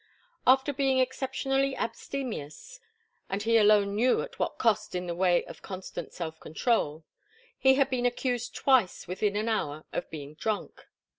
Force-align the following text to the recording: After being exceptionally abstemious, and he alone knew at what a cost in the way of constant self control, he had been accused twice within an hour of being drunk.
After 0.47 0.73
being 0.73 0.97
exceptionally 0.97 1.75
abstemious, 1.77 2.79
and 3.29 3.43
he 3.43 3.55
alone 3.57 3.93
knew 3.93 4.21
at 4.23 4.39
what 4.39 4.53
a 4.53 4.57
cost 4.57 4.95
in 4.95 5.05
the 5.05 5.13
way 5.13 5.45
of 5.45 5.61
constant 5.61 6.11
self 6.11 6.39
control, 6.39 7.03
he 7.55 7.75
had 7.75 7.91
been 7.91 8.07
accused 8.07 8.55
twice 8.55 9.07
within 9.07 9.35
an 9.35 9.47
hour 9.47 9.85
of 9.93 10.09
being 10.09 10.33
drunk. 10.33 10.87